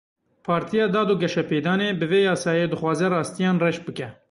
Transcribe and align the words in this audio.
Partiya 0.45 0.85
Dad 0.95 1.09
û 1.13 1.15
Geşepêdanê 1.23 1.89
bi 1.99 2.05
vê 2.11 2.21
yasayê 2.31 2.65
dixwaze 2.71 3.07
rastiyan 3.13 3.57
reş 3.65 3.77
bike. 3.85 4.07